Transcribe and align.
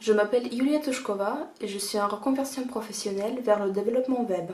je 0.00 0.12
m'appelle 0.12 0.52
Yulia 0.52 0.80
Tushkova 0.80 1.50
et 1.60 1.68
je 1.68 1.78
suis 1.78 1.98
en 1.98 2.08
reconversion 2.08 2.66
professionnelle 2.66 3.40
vers 3.42 3.64
le 3.64 3.70
développement 3.70 4.22
web. 4.24 4.50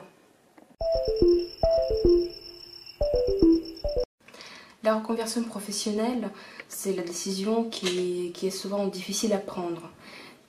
La 4.84 4.94
reconversion 4.94 5.42
professionnelle, 5.42 6.30
c'est 6.68 6.94
la 6.94 7.02
décision 7.02 7.64
qui, 7.64 8.32
est 8.40 8.50
souvent 8.50 8.86
difficile 8.86 9.32
à 9.32 9.38
prendre. 9.38 9.90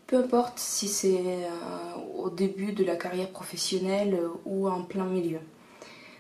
Peu 0.05 0.17
importe 0.17 0.59
si 0.59 0.87
c'est 0.87 1.17
euh, 1.17 1.95
au 2.15 2.29
début 2.29 2.73
de 2.73 2.83
la 2.83 2.95
carrière 2.95 3.31
professionnelle 3.31 4.19
ou 4.45 4.69
en 4.69 4.83
plein 4.83 5.05
milieu. 5.05 5.39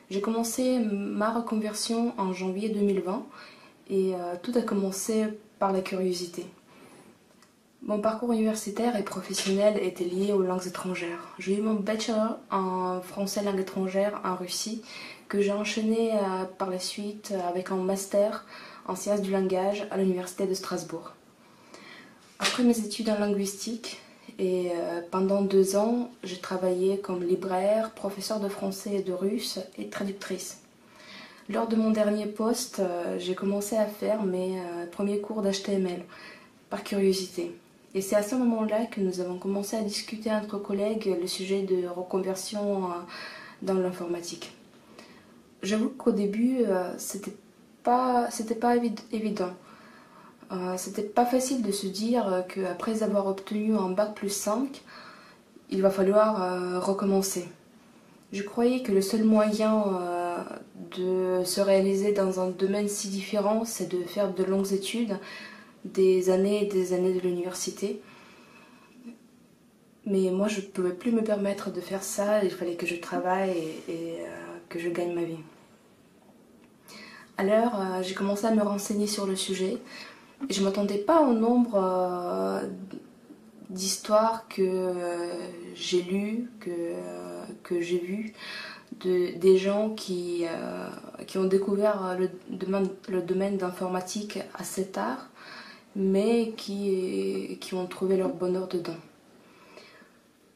J'ai 0.09 0.21
commencé 0.21 0.79
ma 0.79 1.31
reconversion 1.31 2.13
en 2.17 2.33
janvier 2.33 2.69
2020 2.69 3.25
et 3.89 4.15
euh, 4.15 4.35
tout 4.41 4.53
a 4.55 4.61
commencé 4.61 5.25
par 5.59 5.71
la 5.71 5.81
curiosité. 5.81 6.45
Mon 7.83 7.99
parcours 8.01 8.33
universitaire 8.33 8.95
et 8.95 9.03
professionnel 9.03 9.77
était 9.81 10.03
lié 10.03 10.33
aux 10.33 10.41
langues 10.41 10.65
étrangères. 10.65 11.19
J'ai 11.37 11.57
eu 11.57 11.61
mon 11.61 11.75
bachelor 11.75 12.37
en 12.49 12.99
français 13.01 13.43
langue 13.43 13.59
étrangère 13.59 14.19
en 14.25 14.35
Russie 14.35 14.81
que 15.29 15.41
j'ai 15.41 15.51
enchaîné 15.51 16.13
euh, 16.13 16.45
par 16.57 16.71
la 16.71 16.79
suite 16.79 17.33
avec 17.47 17.69
un 17.71 17.75
master 17.75 18.45
en 18.87 18.95
sciences 18.95 19.21
du 19.21 19.31
langage 19.31 19.87
à 19.91 19.97
l'université 19.97 20.47
de 20.47 20.55
Strasbourg. 20.55 21.13
Après 22.39 22.63
mes 22.63 22.77
études 22.79 23.09
en 23.09 23.19
linguistique, 23.19 24.01
et 24.39 24.71
euh, 24.71 25.01
pendant 25.11 25.41
deux 25.41 25.75
ans, 25.75 26.09
j'ai 26.23 26.39
travaillé 26.39 26.99
comme 26.99 27.23
libraire, 27.23 27.91
professeur 27.91 28.39
de 28.39 28.49
français 28.49 28.95
et 28.95 29.01
de 29.01 29.13
russe 29.13 29.59
et 29.77 29.87
traductrice. 29.89 30.61
Lors 31.47 31.67
de 31.67 31.75
mon 31.75 31.91
dernier 31.91 32.25
poste, 32.25 32.79
euh, 32.79 33.17
j'ai 33.19 33.35
commencé 33.35 33.77
à 33.77 33.85
faire 33.85 34.23
mes 34.23 34.61
premiers 34.91 35.19
cours 35.19 35.41
d'HTML 35.41 36.03
par 36.69 36.83
curiosité. 36.83 37.55
Et 37.97 38.01
c'est 38.01 38.15
à 38.15 38.21
ce 38.21 38.35
moment-là 38.35 38.85
que 38.85 39.01
nous 39.01 39.21
avons 39.21 39.39
commencé 39.39 39.75
à 39.75 39.81
discuter 39.81 40.31
entre 40.31 40.59
collègues 40.59 41.17
le 41.19 41.25
sujet 41.25 41.63
de 41.63 41.87
reconversion 41.87 42.89
dans 43.63 43.73
l'informatique. 43.73 44.51
J'avoue 45.63 45.89
qu'au 45.89 46.11
début, 46.11 46.59
euh, 46.59 46.93
c'était 46.99 47.35
pas, 47.81 48.29
pas 48.61 48.75
évident. 49.11 49.49
Euh, 50.51 50.75
c'était 50.77 51.01
pas 51.01 51.25
facile 51.25 51.63
de 51.63 51.71
se 51.71 51.87
dire 51.87 52.45
qu'après 52.53 53.01
avoir 53.01 53.25
obtenu 53.25 53.75
un 53.75 53.89
bac 53.89 54.13
plus 54.13 54.29
5, 54.29 54.83
il 55.71 55.81
va 55.81 55.89
falloir 55.89 56.43
euh, 56.43 56.79
recommencer. 56.79 57.49
Je 58.31 58.43
croyais 58.43 58.83
que 58.83 58.91
le 58.91 59.01
seul 59.01 59.23
moyen 59.23 59.85
de 60.95 61.43
se 61.45 61.61
réaliser 61.61 62.11
dans 62.11 62.41
un 62.41 62.49
domaine 62.51 62.89
si 62.89 63.07
différent, 63.07 63.65
c'est 63.65 63.89
de 63.89 64.03
faire 64.03 64.31
de 64.31 64.43
longues 64.43 64.71
études, 64.71 65.17
des 65.93 66.29
années 66.29 66.63
et 66.63 66.65
des 66.67 66.93
années 66.93 67.13
de 67.13 67.19
l'université. 67.19 68.01
Mais 70.07 70.31
moi, 70.31 70.47
je 70.47 70.61
ne 70.61 70.65
pouvais 70.65 70.93
plus 70.93 71.11
me 71.11 71.21
permettre 71.21 71.69
de 71.69 71.81
faire 71.81 72.01
ça. 72.01 72.41
Il 72.43 72.49
fallait 72.49 72.75
que 72.75 72.85
je 72.85 72.95
travaille 72.95 73.51
et, 73.89 74.21
euh, 74.21 74.57
que 74.69 74.79
je 74.79 74.87
gagne 74.89 75.13
ma 75.13 75.23
vie. 75.23 75.39
Alors, 77.37 77.75
euh, 77.75 78.01
j'ai 78.01 78.13
commencé 78.13 78.45
à 78.45 78.51
me 78.51 78.63
renseigner 78.63 79.05
sur 79.05 79.27
le 79.27 79.35
sujet. 79.35 79.77
je 80.49 80.61
ne 80.61 80.65
m'attendais 80.65 80.97
pas 80.97 81.21
au 81.21 81.33
nombre 81.33 81.75
euh, 81.75 82.61
d'histoires 83.69 84.47
que 84.47 84.93
j'ai 85.75 86.01
lues, 86.03 86.49
que, 86.61 87.81
j'ai 87.81 87.99
vues, 87.99 88.33
de, 89.01 89.37
des 89.37 89.57
gens 89.57 89.89
qui, 89.89 90.45
ont 91.35 91.43
découvert 91.43 92.17
le 92.17 93.21
domaine 93.21 93.57
d'informatique 93.57 94.39
assez 94.55 94.87
tard 94.87 95.29
mais 95.97 96.53
qui, 96.55 97.57
qui 97.59 97.73
ont 97.73 97.87
trouvé 97.87 98.17
leur 98.17 98.29
bonheur 98.29 98.67
dedans. 98.67 98.95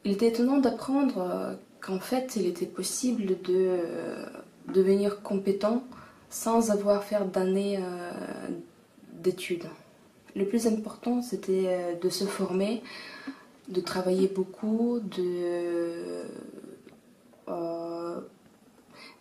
Il 0.05 0.11
était 0.11 0.27
étonnant 0.27 0.57
d'apprendre 0.57 1.17
euh, 1.17 1.53
qu'en 1.81 1.99
fait 1.99 2.35
il 2.35 2.45
était 2.45 2.67
possible 2.67 3.41
de 3.41 3.55
euh, 3.55 4.25
devenir 4.73 5.21
compétent 5.23 5.83
sans 6.29 6.69
avoir 6.69 7.03
fait 7.03 7.17
d'années 7.31 7.77
euh, 7.77 8.11
d'études. 9.13 9.65
Le 10.35 10.45
plus 10.45 10.67
important 10.67 11.23
c'était 11.23 11.97
de 11.99 12.09
se 12.09 12.23
former, 12.23 12.83
de 13.67 13.81
travailler 13.81 14.27
beaucoup, 14.27 14.99
de, 15.01 16.23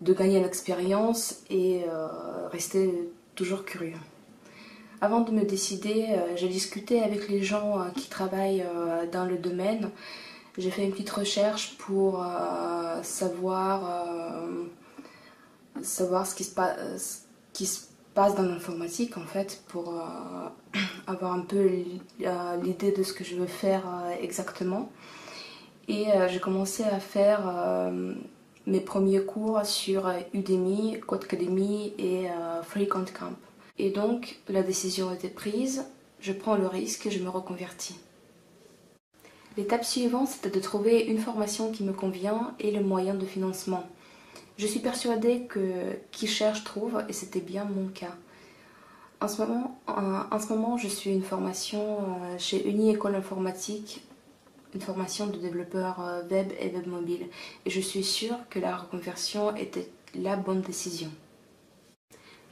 de 0.00 0.14
gagner 0.14 0.40
l'expérience 0.40 1.42
et 1.50 1.84
rester 2.52 3.10
toujours 3.34 3.64
curieux. 3.64 3.96
Avant 5.02 5.20
de 5.20 5.30
me 5.30 5.44
décider, 5.44 6.08
euh, 6.10 6.36
j'ai 6.36 6.48
discuté 6.48 7.02
avec 7.02 7.28
les 7.28 7.42
gens 7.42 7.80
euh, 7.80 7.84
qui 7.96 8.10
travaillent 8.10 8.62
euh, 8.62 9.06
dans 9.10 9.24
le 9.24 9.38
domaine. 9.38 9.90
J'ai 10.58 10.70
fait 10.70 10.84
une 10.84 10.90
petite 10.90 11.08
recherche 11.08 11.76
pour 11.78 12.26
savoir, 13.02 14.04
savoir 15.80 16.26
ce 16.26 16.34
qui 16.34 16.44
se, 16.44 17.80
passe, 18.14 18.34
dans 18.34 18.42
l'informatique 18.42 19.16
en 19.16 19.24
fait, 19.24 19.62
pour 19.68 19.94
avoir 21.06 21.32
un 21.32 21.40
peu 21.40 21.66
l'idée 22.62 22.90
de 22.90 23.02
ce 23.04 23.12
que 23.12 23.22
je 23.22 23.36
veux 23.36 23.46
faire 23.46 23.84
exactement. 24.20 24.90
Et 25.86 26.06
j'ai 26.28 26.40
commencé 26.40 26.82
à 26.82 26.98
faire 26.98 27.90
mes 28.66 28.80
premiers 28.80 29.22
cours 29.22 29.64
sur 29.64 30.12
Udemy, 30.34 30.98
Codecademy 31.06 31.94
et 31.96 32.26
Free 32.64 32.88
Camp. 32.88 33.06
Et 33.82 33.88
donc, 33.88 34.36
la 34.50 34.62
décision 34.62 35.10
été 35.10 35.30
prise, 35.30 35.86
je 36.20 36.34
prends 36.34 36.54
le 36.54 36.66
risque 36.66 37.06
et 37.06 37.10
je 37.10 37.24
me 37.24 37.30
reconvertis. 37.30 37.98
L'étape 39.56 39.86
suivante, 39.86 40.28
c'était 40.28 40.50
de 40.50 40.60
trouver 40.60 41.00
une 41.06 41.16
formation 41.16 41.72
qui 41.72 41.82
me 41.82 41.94
convient 41.94 42.54
et 42.60 42.72
le 42.72 42.82
moyen 42.82 43.14
de 43.14 43.24
financement. 43.24 43.88
Je 44.58 44.66
suis 44.66 44.80
persuadée 44.80 45.46
que 45.48 45.96
qui 46.10 46.26
cherche 46.26 46.62
trouve 46.62 47.02
et 47.08 47.14
c'était 47.14 47.40
bien 47.40 47.64
mon 47.64 47.88
cas. 47.88 48.14
En 49.22 49.28
ce, 49.28 49.40
moment, 49.40 49.80
en, 49.86 50.38
ce 50.38 50.52
moment, 50.52 50.76
je 50.76 50.88
suis 50.88 51.10
une 51.10 51.22
formation 51.22 52.00
euh, 52.00 52.36
chez 52.36 52.68
Uni 52.68 52.90
École 52.90 53.14
Informatique, 53.14 54.02
une 54.74 54.82
formation 54.82 55.26
de 55.26 55.38
développeur 55.38 56.02
euh, 56.02 56.22
web 56.28 56.52
et 56.60 56.68
web 56.68 56.86
mobile. 56.86 57.28
Et 57.64 57.70
je 57.70 57.80
suis 57.80 58.04
sûre 58.04 58.36
que 58.50 58.58
la 58.58 58.76
reconversion 58.76 59.56
était 59.56 59.88
la 60.14 60.36
bonne 60.36 60.60
décision. 60.60 61.10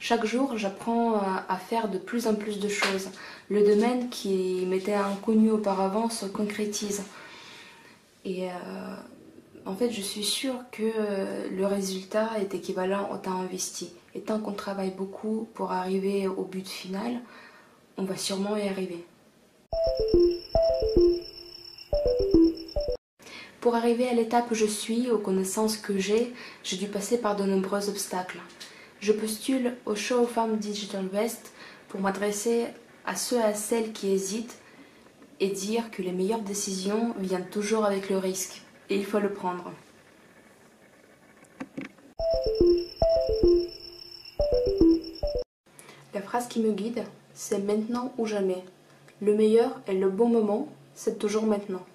Chaque 0.01 0.25
jour, 0.25 0.57
j'apprends 0.57 1.15
à 1.19 1.57
faire 1.57 1.89
de 1.89 1.97
plus 1.97 2.25
en 2.27 2.33
plus 2.33 2.59
de 2.59 2.69
choses. 2.69 3.09
Le 3.49 3.65
domaine 3.65 4.09
qui 4.09 4.65
m'était 4.65 4.93
inconnu 4.93 5.51
auparavant 5.51 6.09
se 6.09 6.25
concrétise. 6.25 7.03
Et 8.23 8.49
euh, 8.49 8.53
en 9.65 9.75
fait, 9.75 9.91
je 9.91 10.01
suis 10.01 10.23
sûre 10.23 10.55
que 10.71 11.49
le 11.51 11.65
résultat 11.65 12.29
est 12.39 12.55
équivalent 12.55 13.09
au 13.13 13.17
temps 13.17 13.41
investi. 13.41 13.91
Et 14.15 14.21
tant 14.21 14.39
qu'on 14.39 14.53
travaille 14.53 14.91
beaucoup 14.91 15.49
pour 15.53 15.73
arriver 15.73 16.27
au 16.27 16.43
but 16.43 16.67
final, 16.67 17.19
on 17.97 18.03
va 18.03 18.15
sûrement 18.15 18.55
y 18.55 18.67
arriver. 18.67 19.05
Pour 23.59 23.75
arriver 23.75 24.07
à 24.07 24.13
l'étape 24.13 24.49
où 24.49 24.55
je 24.55 24.65
suis, 24.65 25.11
aux 25.11 25.17
connaissances 25.17 25.75
que 25.75 25.97
j'ai, 25.97 26.33
j'ai 26.63 26.77
dû 26.77 26.87
passer 26.87 27.17
par 27.17 27.35
de 27.35 27.43
nombreux 27.43 27.89
obstacles. 27.89 28.39
Je 28.99 29.13
postule 29.13 29.75
au 29.85 29.95
Show 29.95 30.25
Farm 30.25 30.57
Digital 30.57 31.07
West 31.13 31.53
pour 31.87 32.01
m'adresser 32.01 32.65
à 33.05 33.15
ceux 33.15 33.37
et 33.37 33.43
à 33.43 33.53
celles 33.53 33.93
qui 33.93 34.11
hésitent 34.11 34.59
et 35.39 35.47
dire 35.47 35.89
que 35.89 36.01
les 36.01 36.11
meilleures 36.11 36.41
décisions 36.41 37.13
viennent 37.17 37.49
toujours 37.49 37.85
avec 37.85 38.09
le 38.09 38.17
risque 38.17 38.61
et 38.89 38.97
il 38.97 39.05
faut 39.05 39.19
le 39.19 39.31
prendre. 39.31 39.71
La 46.13 46.21
phrase 46.21 46.49
qui 46.49 46.59
me 46.59 46.73
guide, 46.73 47.03
c'est 47.33 47.59
maintenant 47.59 48.11
ou 48.17 48.25
jamais. 48.25 48.65
Le 49.21 49.33
meilleur 49.33 49.79
et 49.87 49.93
le 49.93 50.09
bon 50.09 50.27
moment, 50.27 50.67
c'est 50.93 51.17
toujours 51.17 51.45
maintenant. 51.45 51.85